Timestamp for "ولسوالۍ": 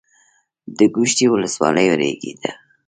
1.31-1.87